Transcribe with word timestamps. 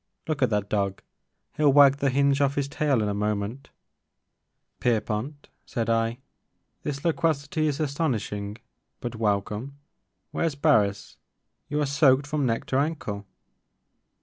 Look 0.27 0.41
at 0.41 0.49
that 0.49 0.67
dog, 0.67 1.03
he 1.55 1.61
'11 1.61 1.75
wag 1.75 1.97
the 1.97 2.09
hinge 2.09 2.41
off 2.41 2.55
his 2.55 2.67
tail 2.67 3.03
in 3.03 3.07
a 3.07 3.13
moment 3.13 3.69
"Pierpont," 4.79 5.47
said 5.63 5.91
I, 5.91 6.17
"this 6.81 7.05
loquacity 7.05 7.67
is 7.67 7.79
astonish 7.79 8.31
ing 8.33 8.57
but 8.99 9.15
welcome. 9.17 9.77
Where 10.31 10.49
's 10.49 10.55
Barris? 10.55 11.17
You 11.69 11.79
are 11.81 11.85
soaked 11.85 12.25
from 12.25 12.47
neck 12.47 12.65
to 12.73 12.77
ankle." 12.79 13.27